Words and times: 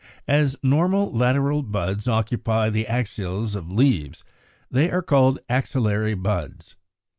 As 0.27 0.55
normal 0.63 1.11
lateral 1.13 1.61
buds 1.61 2.07
occupy 2.07 2.71
the 2.71 2.87
axils 2.87 3.53
of 3.53 3.71
leaves, 3.71 4.23
they 4.71 4.89
are 4.89 5.03
called 5.03 5.37
axillary 5.47 6.15
buds. 6.15 6.73